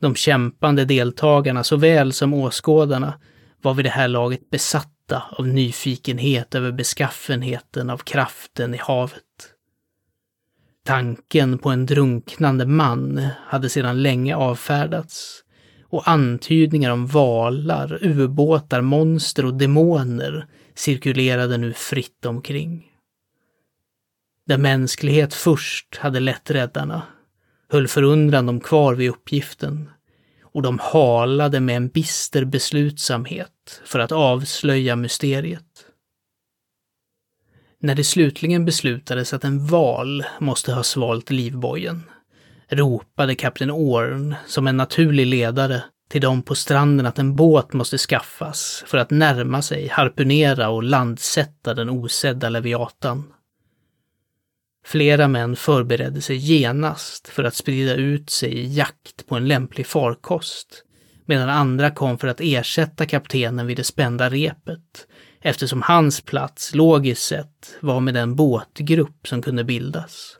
De 0.00 0.14
kämpande 0.14 0.84
deltagarna 0.84 1.64
såväl 1.64 2.12
som 2.12 2.34
åskådarna 2.34 3.20
var 3.62 3.74
vid 3.74 3.84
det 3.84 3.90
här 3.90 4.08
laget 4.08 4.50
besatta 4.50 5.22
av 5.30 5.46
nyfikenhet 5.46 6.54
över 6.54 6.72
beskaffenheten 6.72 7.90
av 7.90 7.98
kraften 7.98 8.74
i 8.74 8.78
havet. 8.78 9.23
Tanken 10.86 11.58
på 11.58 11.70
en 11.70 11.86
drunknande 11.86 12.66
man 12.66 13.28
hade 13.46 13.68
sedan 13.68 14.02
länge 14.02 14.36
avfärdats 14.36 15.44
och 15.82 16.08
antydningar 16.08 16.90
om 16.90 17.06
valar, 17.06 17.98
ubåtar, 18.02 18.80
monster 18.80 19.44
och 19.44 19.54
demoner 19.54 20.46
cirkulerade 20.74 21.58
nu 21.58 21.72
fritt 21.72 22.26
omkring. 22.26 22.86
Där 24.46 24.58
mänsklighet 24.58 25.34
först 25.34 25.96
hade 25.96 26.20
lett 26.20 26.50
räddarna 26.50 27.02
höll 27.68 27.88
förundran 27.88 28.46
dem 28.46 28.60
kvar 28.60 28.94
vid 28.94 29.10
uppgiften 29.10 29.90
och 30.42 30.62
de 30.62 30.78
halade 30.78 31.60
med 31.60 31.76
en 31.76 31.88
bister 31.88 32.44
beslutsamhet 32.44 33.82
för 33.84 33.98
att 33.98 34.12
avslöja 34.12 34.96
mysteriet. 34.96 35.63
När 37.84 37.94
det 37.94 38.04
slutligen 38.04 38.64
beslutades 38.64 39.32
att 39.32 39.44
en 39.44 39.66
val 39.66 40.24
måste 40.40 40.72
ha 40.72 40.82
svalt 40.82 41.30
livbojen 41.30 42.02
ropade 42.68 43.34
kapten 43.34 43.70
Orn 43.70 44.34
som 44.46 44.66
en 44.66 44.76
naturlig 44.76 45.26
ledare 45.26 45.82
till 46.10 46.20
dem 46.20 46.42
på 46.42 46.54
stranden 46.54 47.06
att 47.06 47.18
en 47.18 47.36
båt 47.36 47.72
måste 47.72 47.98
skaffas 47.98 48.84
för 48.86 48.98
att 48.98 49.10
närma 49.10 49.62
sig, 49.62 49.88
harpunera 49.88 50.68
och 50.68 50.82
landsätta 50.82 51.74
den 51.74 51.90
osedda 51.90 52.48
leviatan. 52.48 53.32
Flera 54.86 55.28
män 55.28 55.56
förberedde 55.56 56.20
sig 56.20 56.36
genast 56.36 57.28
för 57.28 57.44
att 57.44 57.54
sprida 57.54 57.94
ut 57.94 58.30
sig 58.30 58.52
i 58.52 58.74
jakt 58.74 59.26
på 59.26 59.36
en 59.36 59.48
lämplig 59.48 59.86
farkost, 59.86 60.84
medan 61.26 61.48
andra 61.48 61.90
kom 61.90 62.18
för 62.18 62.28
att 62.28 62.40
ersätta 62.40 63.06
kaptenen 63.06 63.66
vid 63.66 63.76
det 63.76 63.84
spända 63.84 64.30
repet, 64.30 65.06
eftersom 65.46 65.82
hans 65.82 66.20
plats 66.20 66.74
logiskt 66.74 67.22
sett 67.22 67.76
var 67.80 68.00
med 68.00 68.14
den 68.14 68.36
båtgrupp 68.36 69.28
som 69.28 69.42
kunde 69.42 69.64
bildas. 69.64 70.36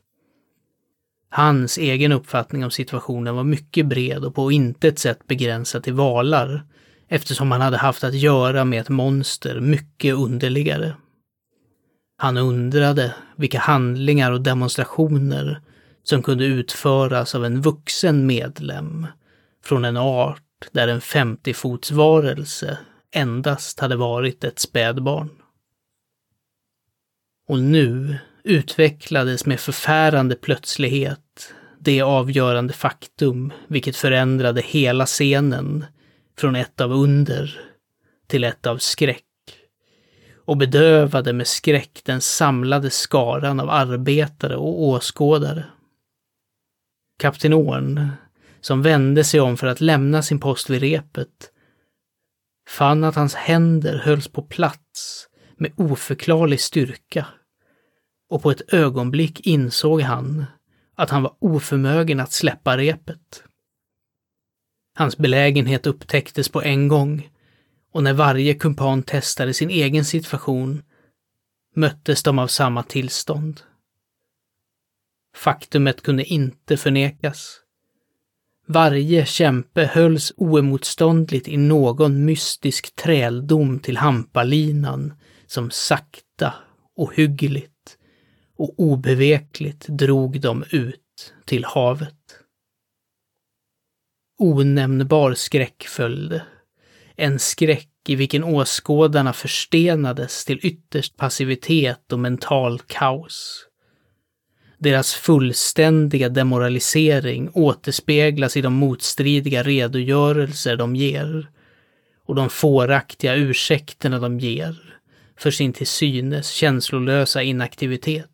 Hans 1.30 1.78
egen 1.78 2.12
uppfattning 2.12 2.64
om 2.64 2.70
situationen 2.70 3.37
var 3.37 3.44
mycket 3.44 3.87
bred 3.87 4.25
och 4.25 4.34
på 4.34 4.52
intet 4.52 4.99
sätt 4.99 5.26
begränsad 5.26 5.82
till 5.82 5.92
valar, 5.92 6.66
eftersom 7.08 7.52
han 7.52 7.61
hade 7.61 7.76
haft 7.76 8.04
att 8.04 8.14
göra 8.14 8.64
med 8.64 8.80
ett 8.80 8.88
monster 8.88 9.61
mycket 9.61 10.14
underligare. 10.14 10.94
Han 12.16 12.37
undrade 12.37 13.14
vilka 13.37 13.58
handlingar 13.58 14.32
och 14.32 14.40
demonstrationer 14.40 15.61
som 16.02 16.23
kunde 16.23 16.44
utföras 16.44 17.34
av 17.34 17.44
en 17.44 17.62
vuxen 17.62 18.26
medlem 18.26 19.06
från 19.64 19.84
en 19.84 19.96
art 19.96 20.42
där 20.73 20.88
en 20.88 21.00
50-fotsvarelse 21.00 22.76
endast 23.14 23.80
hade 23.80 23.97
varit 23.97 24.44
ett 24.44 24.59
spädbarn. 24.59 25.30
Och 27.49 27.59
nu 27.59 28.18
utvecklades 28.42 29.47
med 29.47 29.61
förfärande 29.61 30.35
plötslighet 30.35 31.54
det 31.78 32.02
avgörande 32.02 32.73
faktum 32.73 33.52
vilket 33.68 33.97
förändrade 33.97 34.61
hela 34.61 35.06
scenen 35.06 35.85
från 36.38 36.56
ett 36.56 36.80
av 36.80 36.92
under 36.92 37.61
till 38.26 38.44
ett 38.44 38.66
av 38.66 38.78
skräck 38.78 39.25
och 40.47 40.56
bedövade 40.56 41.33
med 41.33 41.47
skräck 41.47 42.00
den 42.04 42.21
samlade 42.21 42.90
skaran 42.90 43.61
av 43.61 43.71
arbetare 43.71 44.56
och 44.56 44.83
åskådare. 44.83 45.64
Kapten 47.18 47.54
Orn, 47.54 48.11
som 48.61 48.83
vände 48.83 49.25
sig 49.25 49.40
om 49.40 49.56
för 49.56 49.66
att 49.66 49.80
lämna 49.80 50.23
sin 50.23 50.40
post 50.40 50.71
vid 50.71 50.80
repet, 50.80 51.50
fann 52.68 53.04
att 53.04 53.14
hans 53.14 53.35
händer 53.35 53.99
hölls 53.99 54.28
på 54.28 54.42
plats 54.42 55.28
med 55.56 55.73
oförklarlig 55.76 56.61
styrka. 56.61 57.26
Och 58.28 58.42
på 58.42 58.50
ett 58.50 58.75
ögonblick 58.75 59.47
insåg 59.47 60.00
han 60.00 60.44
att 60.94 61.11
han 61.11 61.23
var 61.23 61.37
oförmögen 61.38 62.21
att 62.21 62.33
släppa 62.33 62.76
repet. 62.76 63.44
Hans 64.94 65.16
belägenhet 65.16 65.87
upptäcktes 65.87 66.49
på 66.49 66.62
en 66.62 66.88
gång 66.88 67.30
och 67.92 68.02
när 68.02 68.12
varje 68.12 68.54
kumpan 68.54 69.02
testade 69.02 69.54
sin 69.54 69.71
egen 69.71 70.04
situation 70.04 70.83
möttes 71.75 72.23
de 72.23 72.38
av 72.38 72.47
samma 72.47 72.83
tillstånd. 72.83 73.61
Faktumet 75.37 76.02
kunde 76.02 76.25
inte 76.25 76.76
förnekas. 76.76 77.61
Varje 78.66 79.26
kämpe 79.26 79.85
hölls 79.85 80.33
oemotståndligt 80.37 81.49
i 81.49 81.56
någon 81.56 82.25
mystisk 82.25 82.94
träldom 82.94 83.78
till 83.78 83.97
hampalinan 83.97 85.12
som 85.47 85.71
sakta 85.71 86.54
och 86.97 87.14
hyggligt 87.14 87.99
och 88.56 88.75
obevekligt 88.76 89.87
drog 89.88 90.40
dem 90.40 90.64
ut 90.71 91.35
till 91.44 91.64
havet. 91.64 92.40
Onämnbar 94.38 95.35
skräck 95.35 95.83
följde. 95.83 96.47
En 97.16 97.38
skräck 97.38 97.90
i 98.09 98.14
vilken 98.14 98.44
åskådarna 98.44 99.33
förstenades 99.33 100.44
till 100.44 100.61
ytterst 100.62 101.16
passivitet 101.16 102.12
och 102.12 102.18
mental 102.18 102.80
kaos. 102.87 103.66
Deras 104.85 105.14
fullständiga 105.14 106.29
demoralisering 106.29 107.50
återspeglas 107.55 108.57
i 108.57 108.61
de 108.61 108.75
motstridiga 108.75 109.62
redogörelser 109.62 110.76
de 110.76 110.97
ger 110.97 111.50
och 112.25 112.35
de 112.35 112.50
fåraktiga 112.50 113.35
ursäkterna 113.35 114.19
de 114.19 114.41
ger 114.41 114.99
för 115.37 115.50
sin 115.50 115.73
till 115.73 115.87
synes 115.87 116.49
känslolösa 116.49 117.43
inaktivitet. 117.43 118.31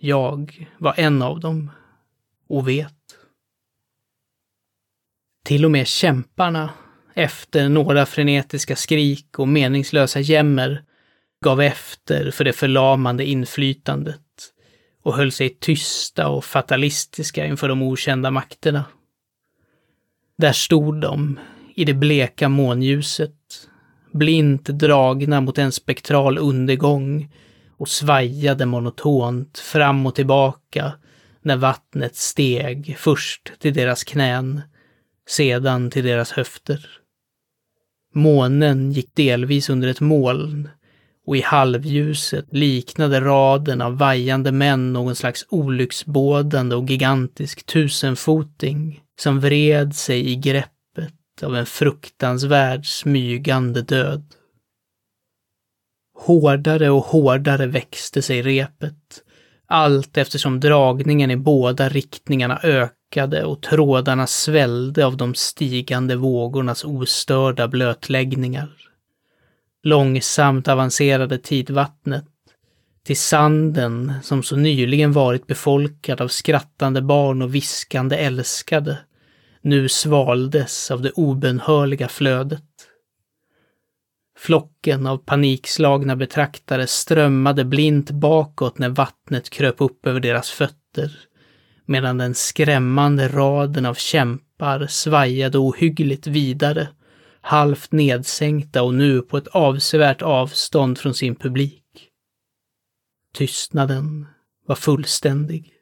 Jag 0.00 0.68
var 0.78 0.94
en 0.96 1.22
av 1.22 1.40
dem 1.40 1.70
och 2.48 2.68
vet. 2.68 2.94
Till 5.44 5.64
och 5.64 5.70
med 5.70 5.86
kämparna, 5.86 6.70
efter 7.14 7.68
några 7.68 8.06
frenetiska 8.06 8.76
skrik 8.76 9.38
och 9.38 9.48
meningslösa 9.48 10.20
jämmer, 10.20 10.84
gav 11.44 11.60
efter 11.60 12.30
för 12.30 12.44
det 12.44 12.52
förlamande 12.52 13.24
inflytandet 13.24 14.20
och 15.02 15.14
höll 15.14 15.32
sig 15.32 15.56
tysta 15.60 16.28
och 16.28 16.44
fatalistiska 16.44 17.46
inför 17.46 17.68
de 17.68 17.82
okända 17.82 18.30
makterna. 18.30 18.84
Där 20.38 20.52
stod 20.52 21.00
de, 21.00 21.38
i 21.74 21.84
det 21.84 21.94
bleka 21.94 22.48
månljuset, 22.48 23.68
blint 24.12 24.64
dragna 24.64 25.40
mot 25.40 25.58
en 25.58 25.72
spektral 25.72 26.38
undergång 26.38 27.32
och 27.76 27.88
svajade 27.88 28.66
monotont 28.66 29.58
fram 29.58 30.06
och 30.06 30.14
tillbaka 30.14 30.92
när 31.42 31.56
vattnet 31.56 32.16
steg 32.16 32.96
först 32.98 33.52
till 33.58 33.74
deras 33.74 34.04
knän, 34.04 34.60
sedan 35.28 35.90
till 35.90 36.04
deras 36.04 36.32
höfter. 36.32 36.88
Månen 38.14 38.92
gick 38.92 39.14
delvis 39.14 39.70
under 39.70 39.88
ett 39.88 40.00
moln 40.00 40.68
och 41.30 41.36
i 41.36 41.40
halvljuset 41.40 42.44
liknade 42.50 43.20
raden 43.20 43.80
av 43.80 43.98
vajande 43.98 44.52
män 44.52 44.92
någon 44.92 45.14
slags 45.14 45.46
olycksbådande 45.48 46.76
och 46.76 46.90
gigantisk 46.90 47.66
tusenfoting 47.66 49.00
som 49.20 49.40
vred 49.40 49.94
sig 49.94 50.30
i 50.30 50.36
greppet 50.36 51.42
av 51.42 51.56
en 51.56 51.66
fruktansvärd 51.66 52.86
smygande 52.86 53.82
död. 53.82 54.24
Hårdare 56.18 56.90
och 56.90 57.04
hårdare 57.04 57.66
växte 57.66 58.22
sig 58.22 58.42
repet, 58.42 59.22
allt 59.66 60.16
eftersom 60.16 60.60
dragningen 60.60 61.30
i 61.30 61.36
båda 61.36 61.88
riktningarna 61.88 62.60
ökade 62.62 63.44
och 63.44 63.62
trådarna 63.62 64.26
svällde 64.26 65.06
av 65.06 65.16
de 65.16 65.34
stigande 65.34 66.16
vågornas 66.16 66.84
ostörda 66.84 67.68
blötläggningar. 67.68 68.89
Långsamt 69.82 70.68
avancerade 70.68 71.38
tidvattnet 71.38 72.24
till 73.04 73.16
sanden 73.16 74.12
som 74.22 74.42
så 74.42 74.56
nyligen 74.56 75.12
varit 75.12 75.46
befolkad 75.46 76.20
av 76.20 76.28
skrattande 76.28 77.02
barn 77.02 77.42
och 77.42 77.54
viskande 77.54 78.16
älskade, 78.16 78.98
nu 79.62 79.88
svaldes 79.88 80.90
av 80.90 81.02
det 81.02 81.10
obenhörliga 81.10 82.08
flödet. 82.08 82.64
Flocken 84.38 85.06
av 85.06 85.18
panikslagna 85.18 86.16
betraktare 86.16 86.86
strömmade 86.86 87.64
blint 87.64 88.10
bakåt 88.10 88.78
när 88.78 88.88
vattnet 88.88 89.50
kröp 89.50 89.80
upp 89.80 90.06
över 90.06 90.20
deras 90.20 90.50
fötter, 90.50 91.18
medan 91.86 92.18
den 92.18 92.34
skrämmande 92.34 93.28
raden 93.28 93.86
av 93.86 93.94
kämpar 93.94 94.86
svajade 94.86 95.58
ohyggligt 95.58 96.26
vidare 96.26 96.88
halvt 97.40 97.92
nedsänkta 97.92 98.82
och 98.82 98.94
nu 98.94 99.22
på 99.22 99.36
ett 99.36 99.46
avsevärt 99.46 100.22
avstånd 100.22 100.98
från 100.98 101.14
sin 101.14 101.34
publik. 101.34 102.08
Tystnaden 103.34 104.26
var 104.66 104.76
fullständig. 104.76 105.72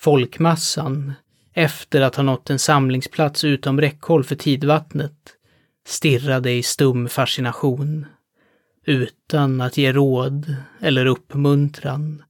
Folkmassan, 0.00 1.12
efter 1.54 2.00
att 2.00 2.16
ha 2.16 2.22
nått 2.22 2.50
en 2.50 2.58
samlingsplats 2.58 3.44
utom 3.44 3.80
räckhåll 3.80 4.24
för 4.24 4.36
tidvattnet, 4.36 5.36
stirrade 5.86 6.52
i 6.52 6.62
stum 6.62 7.08
fascination, 7.08 8.06
utan 8.86 9.60
att 9.60 9.76
ge 9.76 9.92
råd 9.92 10.56
eller 10.80 11.06
uppmuntran 11.06 12.22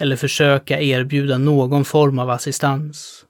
eller 0.00 0.16
försöka 0.16 0.80
erbjuda 0.80 1.38
någon 1.38 1.84
form 1.84 2.18
av 2.18 2.30
assistans. 2.30 3.24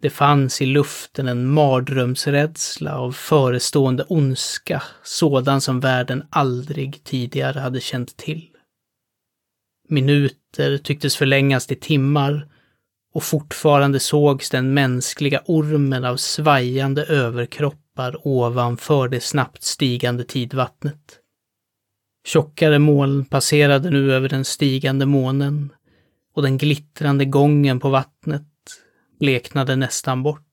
Det 0.00 0.10
fanns 0.10 0.62
i 0.62 0.66
luften 0.66 1.28
en 1.28 1.48
mardrömsrädsla 1.48 2.98
av 2.98 3.12
förestående 3.12 4.04
ondska, 4.08 4.82
sådan 5.02 5.60
som 5.60 5.80
världen 5.80 6.24
aldrig 6.30 7.04
tidigare 7.04 7.60
hade 7.60 7.80
känt 7.80 8.16
till. 8.16 8.48
Minuter 9.88 10.78
tycktes 10.78 11.16
förlängas 11.16 11.66
till 11.66 11.80
timmar 11.80 12.48
och 13.14 13.24
fortfarande 13.24 14.00
sågs 14.00 14.50
den 14.50 14.74
mänskliga 14.74 15.42
ormen 15.46 16.04
av 16.04 16.16
svajande 16.16 17.04
överkroppar 17.04 18.26
ovanför 18.26 19.08
det 19.08 19.20
snabbt 19.20 19.62
stigande 19.62 20.24
tidvattnet. 20.24 21.18
Tjockare 22.26 22.78
moln 22.78 23.24
passerade 23.24 23.90
nu 23.90 24.12
över 24.12 24.28
den 24.28 24.44
stigande 24.44 25.06
månen 25.06 25.72
och 26.34 26.42
den 26.42 26.58
glittrande 26.58 27.24
gången 27.24 27.80
på 27.80 27.88
vattnet 27.88 28.47
bleknade 29.18 29.76
nästan 29.76 30.22
bort. 30.22 30.44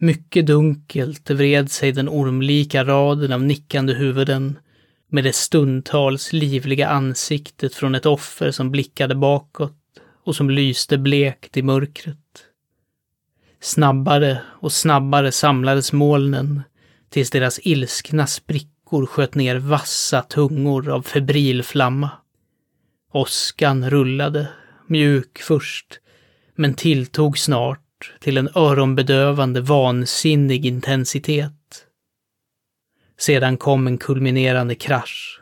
Mycket 0.00 0.46
dunkelt 0.46 1.30
vred 1.30 1.70
sig 1.70 1.92
den 1.92 2.08
ormlika 2.08 2.84
raden 2.84 3.32
av 3.32 3.42
nickande 3.42 3.94
huvuden 3.94 4.58
med 5.08 5.24
det 5.24 5.32
stundtals 5.32 6.32
livliga 6.32 6.88
ansiktet 6.88 7.74
från 7.74 7.94
ett 7.94 8.06
offer 8.06 8.50
som 8.50 8.70
blickade 8.70 9.14
bakåt 9.14 9.76
och 10.24 10.36
som 10.36 10.50
lyste 10.50 10.98
blekt 10.98 11.56
i 11.56 11.62
mörkret. 11.62 12.16
Snabbare 13.60 14.42
och 14.46 14.72
snabbare 14.72 15.32
samlades 15.32 15.92
molnen 15.92 16.62
tills 17.08 17.30
deras 17.30 17.60
ilskna 17.62 18.26
sprickor 18.26 19.06
sköt 19.06 19.34
ner 19.34 19.56
vassa 19.56 20.22
tungor 20.22 20.88
av 20.88 21.02
febril 21.02 21.62
flamma. 21.62 22.10
Åskan 23.12 23.90
rullade, 23.90 24.48
mjuk 24.86 25.38
först, 25.38 26.00
men 26.60 26.74
tilltog 26.74 27.38
snart 27.38 28.12
till 28.20 28.38
en 28.38 28.48
öronbedövande 28.54 29.60
vansinnig 29.60 30.66
intensitet. 30.66 31.86
Sedan 33.18 33.56
kom 33.56 33.86
en 33.86 33.98
kulminerande 33.98 34.74
krasch. 34.74 35.40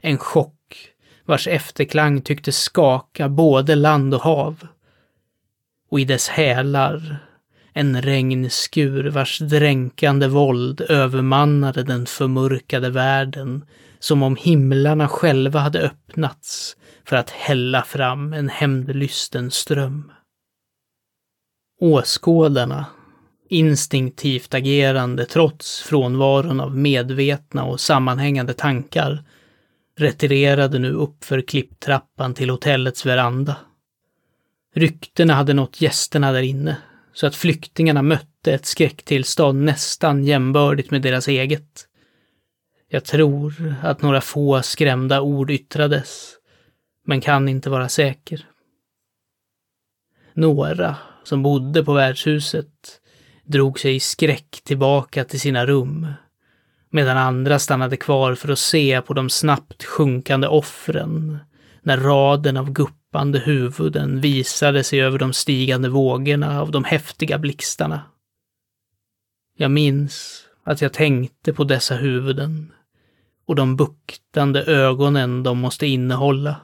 En 0.00 0.18
chock 0.18 0.90
vars 1.24 1.48
efterklang 1.48 2.20
tycktes 2.20 2.58
skaka 2.58 3.28
både 3.28 3.74
land 3.74 4.14
och 4.14 4.20
hav. 4.20 4.66
Och 5.90 6.00
i 6.00 6.04
dess 6.04 6.28
hälar 6.28 7.18
En 7.72 8.02
regnskur 8.02 9.10
vars 9.10 9.38
dränkande 9.38 10.28
våld 10.28 10.80
övermannade 10.80 11.82
den 11.82 12.06
förmörkade 12.06 12.90
världen 12.90 13.64
som 13.98 14.22
om 14.22 14.36
himlarna 14.36 15.08
själva 15.08 15.60
hade 15.60 15.80
öppnats 15.80 16.76
för 17.04 17.16
att 17.16 17.30
hälla 17.30 17.82
fram 17.82 18.32
en 18.32 18.48
hämndlysten 18.48 19.50
ström. 19.50 20.12
Åskådarna, 21.80 22.86
instinktivt 23.48 24.54
agerande 24.54 25.26
trots 25.26 25.82
frånvaron 25.82 26.60
av 26.60 26.76
medvetna 26.76 27.64
och 27.64 27.80
sammanhängande 27.80 28.54
tankar, 28.54 29.24
retirerade 29.98 30.78
nu 30.78 30.92
uppför 30.92 31.40
klipptrappan 31.40 32.34
till 32.34 32.50
hotellets 32.50 33.06
veranda. 33.06 33.56
Ryktena 34.74 35.34
hade 35.34 35.54
nått 35.54 35.80
gästerna 35.80 36.32
där 36.32 36.42
inne, 36.42 36.76
så 37.12 37.26
att 37.26 37.36
flyktingarna 37.36 38.02
mötte 38.02 38.52
ett 38.52 38.66
skräcktillstånd 38.66 39.64
nästan 39.64 40.24
jämbördigt 40.24 40.90
med 40.90 41.02
deras 41.02 41.28
eget. 41.28 41.86
Jag 42.88 43.04
tror 43.04 43.74
att 43.82 44.02
några 44.02 44.20
få 44.20 44.62
skrämda 44.62 45.20
ord 45.20 45.50
yttrades, 45.50 46.34
men 47.04 47.20
kan 47.20 47.48
inte 47.48 47.70
vara 47.70 47.88
säker. 47.88 48.46
Några 50.34 50.96
som 51.26 51.42
bodde 51.42 51.84
på 51.84 51.92
värdshuset 51.92 53.00
drog 53.44 53.80
sig 53.80 53.94
i 53.94 54.00
skräck 54.00 54.60
tillbaka 54.64 55.24
till 55.24 55.40
sina 55.40 55.66
rum, 55.66 56.06
medan 56.90 57.16
andra 57.16 57.58
stannade 57.58 57.96
kvar 57.96 58.34
för 58.34 58.48
att 58.52 58.58
se 58.58 59.00
på 59.02 59.14
de 59.14 59.30
snabbt 59.30 59.84
sjunkande 59.84 60.46
offren 60.46 61.38
när 61.82 61.96
raden 61.96 62.56
av 62.56 62.70
guppande 62.70 63.38
huvuden 63.38 64.20
visade 64.20 64.84
sig 64.84 65.02
över 65.02 65.18
de 65.18 65.32
stigande 65.32 65.88
vågorna 65.88 66.60
av 66.60 66.70
de 66.70 66.84
häftiga 66.84 67.38
blixtarna. 67.38 68.02
Jag 69.56 69.70
minns 69.70 70.44
att 70.64 70.80
jag 70.80 70.92
tänkte 70.92 71.52
på 71.52 71.64
dessa 71.64 71.94
huvuden 71.94 72.72
och 73.46 73.54
de 73.54 73.76
buktande 73.76 74.64
ögonen 74.64 75.42
de 75.42 75.58
måste 75.58 75.86
innehålla. 75.86 76.56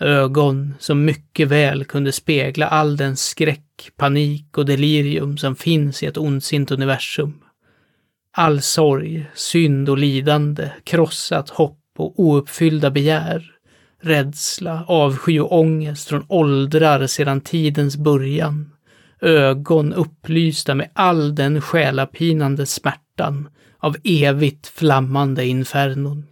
Ögon 0.00 0.74
som 0.78 1.04
mycket 1.04 1.48
väl 1.48 1.84
kunde 1.84 2.12
spegla 2.12 2.66
all 2.66 2.96
den 2.96 3.16
skräck, 3.16 3.90
panik 3.96 4.58
och 4.58 4.66
delirium 4.66 5.36
som 5.36 5.56
finns 5.56 6.02
i 6.02 6.06
ett 6.06 6.18
ondsint 6.18 6.70
universum. 6.70 7.42
All 8.32 8.60
sorg, 8.62 9.26
synd 9.34 9.88
och 9.88 9.98
lidande, 9.98 10.70
krossat 10.84 11.50
hopp 11.50 11.80
och 11.98 12.20
ouppfyllda 12.20 12.90
begär, 12.90 13.50
rädsla, 14.02 14.84
avsky 14.88 15.38
och 15.38 15.58
ångest 15.58 16.08
från 16.08 16.26
åldrar 16.28 17.06
sedan 17.06 17.40
tidens 17.40 17.96
början, 17.96 18.72
ögon 19.20 19.92
upplysta 19.92 20.74
med 20.74 20.90
all 20.92 21.34
den 21.34 21.60
själapinande 21.60 22.66
smärtan 22.66 23.48
av 23.78 23.96
evigt 24.04 24.66
flammande 24.66 25.46
infernon. 25.46 26.26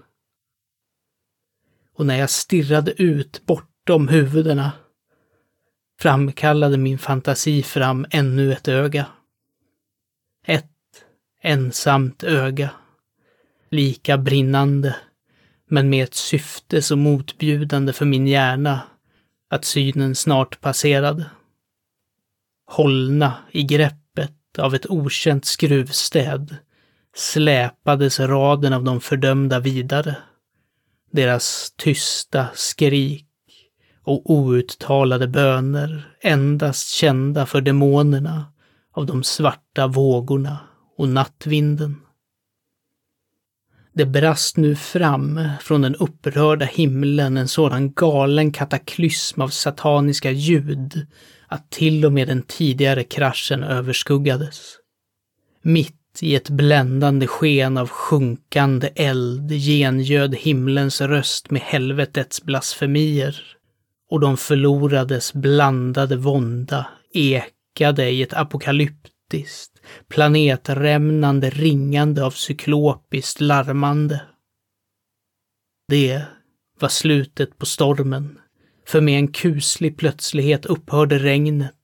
Och 1.95 2.07
när 2.07 2.19
jag 2.19 2.31
stirrade 2.31 3.03
ut 3.03 3.43
bortom 3.47 4.09
huvudena 4.09 4.73
framkallade 6.01 6.77
min 6.77 6.99
fantasi 6.99 7.63
fram 7.63 8.07
ännu 8.11 8.53
ett 8.53 8.69
öga. 8.69 9.07
Ett 10.47 10.71
ensamt 11.43 12.23
öga. 12.23 12.71
Lika 13.71 14.19
brinnande, 14.19 14.97
men 15.69 15.91
med 15.91 16.05
ett 16.05 16.15
syfte 16.15 16.83
så 16.83 16.97
motbjudande 16.97 17.93
för 17.93 18.05
min 18.05 18.27
hjärna 18.27 18.81
att 19.51 19.65
synen 19.65 20.15
snart 20.15 20.61
passerade. 20.61 21.31
Hållna 22.67 23.35
i 23.51 23.63
greppet 23.63 24.59
av 24.59 24.75
ett 24.75 24.91
okänt 24.91 25.45
skruvstäd 25.45 26.57
släpades 27.17 28.21
raden 28.21 28.73
av 28.73 28.85
de 28.85 29.01
fördömda 29.01 29.61
vidare. 29.61 30.17
Deras 31.15 31.73
tysta 31.77 32.47
skrik 32.55 33.27
och 34.03 34.31
outtalade 34.31 35.29
böner 35.29 36.17
endast 36.21 36.89
kända 36.89 37.47
för 37.47 37.61
demonerna 37.61 38.53
av 38.93 39.07
de 39.07 39.25
svarta 39.25 39.87
vågorna 39.87 40.59
och 40.97 41.09
nattvinden. 41.09 41.97
Det 43.93 44.07
brast 44.07 44.57
nu 44.57 44.77
fram 44.77 45.41
från 45.61 45.81
den 45.81 45.95
upprörda 45.95 46.67
himlen 46.67 47.37
en 47.37 47.49
sådan 47.49 47.93
galen 47.93 48.53
kataklysm 48.53 49.41
av 49.41 49.49
sataniska 49.49 50.31
ljud 50.31 51.07
att 51.49 51.71
till 51.71 52.05
och 52.05 52.13
med 52.13 52.29
den 52.29 52.43
tidigare 52.43 53.05
kraschen 53.05 53.63
överskuggades. 53.63 54.77
Mitt 55.63 56.04
i 56.23 56.35
ett 56.35 56.51
bländande 56.51 57.27
sken 57.27 57.77
av 57.77 57.89
sjunkande 57.89 58.91
eld 58.95 59.51
gengöd 59.51 60.35
himlens 60.35 61.01
röst 61.01 61.51
med 61.51 61.63
helvetets 61.63 62.43
blasfemier. 62.43 63.57
Och 64.11 64.21
de 64.21 64.37
förlorades 64.37 65.33
blandade 65.33 66.17
vånda 66.17 66.87
ekade 67.13 68.11
i 68.11 68.23
ett 68.23 68.35
apokalyptiskt, 68.35 69.73
planeträmnande 70.09 71.51
ringande 71.51 72.25
av 72.25 72.31
cyklopiskt 72.31 73.41
larmande. 73.41 74.23
Det 75.89 76.23
var 76.81 76.89
slutet 76.89 77.59
på 77.59 77.67
stormen, 77.67 78.39
för 78.87 79.01
med 79.01 79.19
en 79.19 79.29
kuslig 79.29 79.99
plötslighet 79.99 80.67
upphörde 80.67 81.19
regnet 81.19 81.75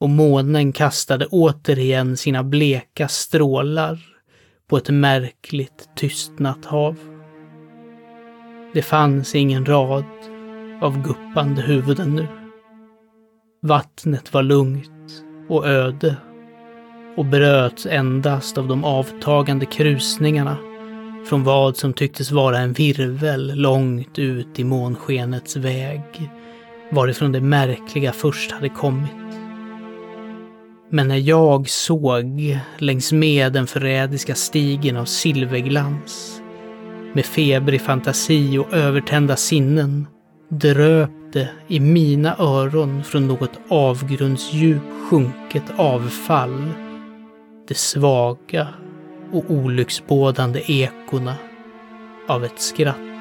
och 0.00 0.10
månen 0.10 0.72
kastade 0.72 1.26
återigen 1.26 2.16
sina 2.16 2.44
bleka 2.44 3.08
strålar 3.08 3.98
på 4.68 4.76
ett 4.76 4.90
märkligt 4.90 5.88
tystnat 5.96 6.64
hav. 6.64 6.96
Det 8.74 8.82
fanns 8.82 9.34
ingen 9.34 9.66
rad 9.66 10.04
av 10.80 11.02
guppande 11.02 11.62
huvuden 11.62 12.14
nu. 12.14 12.26
Vattnet 13.62 14.34
var 14.34 14.42
lugnt 14.42 15.22
och 15.48 15.66
öde 15.66 16.16
och 17.16 17.24
bröts 17.24 17.86
endast 17.86 18.58
av 18.58 18.68
de 18.68 18.84
avtagande 18.84 19.66
krusningarna 19.66 20.56
från 21.28 21.44
vad 21.44 21.76
som 21.76 21.92
tycktes 21.92 22.30
vara 22.30 22.58
en 22.58 22.72
virvel 22.72 23.52
långt 23.54 24.18
ut 24.18 24.58
i 24.58 24.64
månskenets 24.64 25.56
väg, 25.56 26.30
varifrån 26.92 27.32
det 27.32 27.40
märkliga 27.40 28.12
först 28.12 28.52
hade 28.52 28.68
kommit. 28.68 29.25
Men 30.96 31.08
när 31.08 31.28
jag 31.28 31.68
såg 31.68 32.58
längs 32.78 33.12
med 33.12 33.52
den 33.52 33.66
förrädiska 33.66 34.34
stigen 34.34 34.96
av 34.96 35.04
silverglans, 35.04 36.40
med 37.12 37.26
febrig 37.26 37.80
fantasi 37.80 38.58
och 38.58 38.72
övertända 38.72 39.36
sinnen, 39.36 40.06
dröpte 40.48 41.48
i 41.68 41.80
mina 41.80 42.36
öron 42.38 43.04
från 43.04 43.28
något 43.28 43.50
avgrundsdjup 43.68 44.82
sjunket 45.10 45.62
avfall 45.76 46.66
de 47.68 47.74
svaga 47.74 48.68
och 49.32 49.44
olycksbådande 49.50 50.62
ekona 50.66 51.34
av 52.28 52.44
ett 52.44 52.60
skratt. 52.60 53.15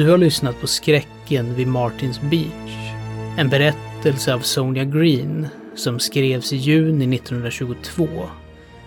Du 0.00 0.10
har 0.10 0.18
lyssnat 0.18 0.60
på 0.60 0.66
Skräcken 0.66 1.54
vid 1.54 1.66
Martins 1.66 2.20
Beach. 2.20 2.92
En 3.36 3.48
berättelse 3.48 4.34
av 4.34 4.40
Sonia 4.40 4.84
Green 4.84 5.48
som 5.74 5.98
skrevs 5.98 6.52
i 6.52 6.56
juni 6.56 7.16
1922. 7.16 8.08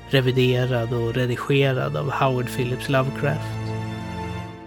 Reviderad 0.10 0.94
och 0.94 1.14
redigerad 1.14 1.98
av 1.98 2.12
Howard 2.12 2.48
Phillips 2.56 2.90
Lovecraft. 2.90 3.74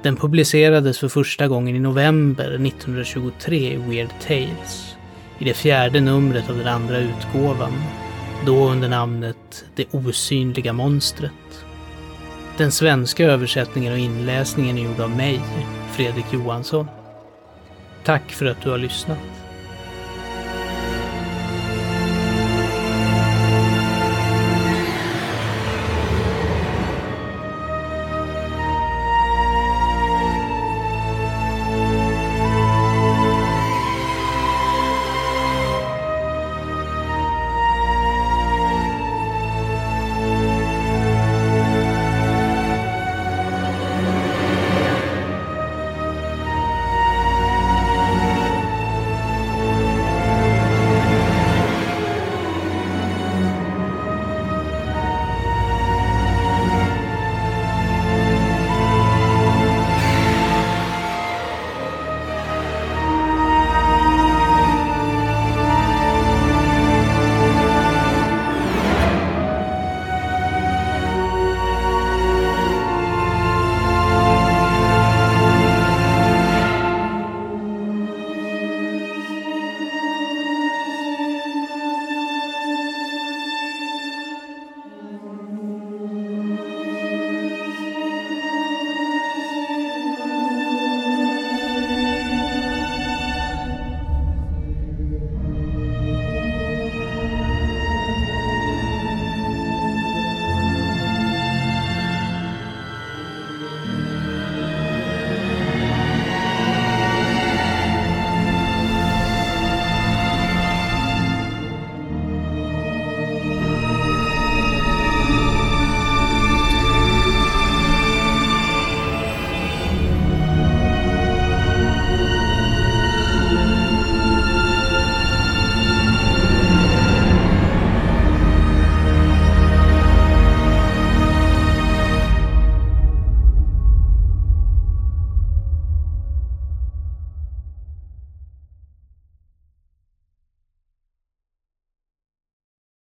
Den 0.03 0.17
publicerades 0.17 0.99
för 0.99 1.09
första 1.09 1.49
gången 1.49 1.77
i 1.77 1.79
november 1.79 2.67
1923 2.67 3.73
i 3.73 3.77
Weird 3.77 4.11
Tales. 4.27 4.97
I 5.39 5.45
det 5.45 5.55
fjärde 5.55 6.01
numret 6.01 6.51
av 6.51 6.57
den 6.57 6.69
andra 6.69 6.99
utgåvan. 6.99 7.73
Då 8.47 8.69
under 8.69 8.89
namnet 8.89 9.65
Det 9.75 9.95
osynliga 9.95 10.73
monstret. 10.73 11.33
Den 12.59 12.73
svenska 12.73 13.25
översättningen 13.25 13.93
och 13.93 13.99
inläsningen 13.99 14.79
är 14.79 14.83
gjord 14.83 15.01
av 15.01 15.11
mig, 15.11 15.41
Fredrik 15.97 16.33
Johansson. 16.33 16.87
Tack 18.05 18.33
för 18.33 18.47
att 18.47 18.63
du 18.63 18.71
har 18.71 18.79
lyssnat. 18.79 19.46